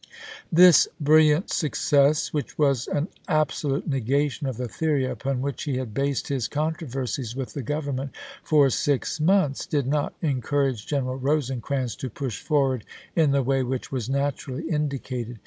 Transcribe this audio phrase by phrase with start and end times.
[0.51, 3.91] This brilliant success, which was an absolute ises.
[3.91, 8.09] negation of the theory upon which he had based his controversies with the Government
[8.41, 12.83] for six months, did not encourage Greneral Rosecrans to push forward
[13.15, 15.37] in the way which was naturally indi cated.